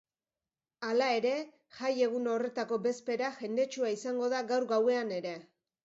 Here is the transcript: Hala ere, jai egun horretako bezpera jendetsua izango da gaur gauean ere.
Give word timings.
Hala 0.87 1.09
ere, 1.17 1.33
jai 1.81 1.93
egun 2.07 2.27
horretako 2.33 2.81
bezpera 2.89 3.33
jendetsua 3.45 3.97
izango 4.01 4.35
da 4.37 4.45
gaur 4.55 4.71
gauean 4.77 5.19
ere. 5.23 5.41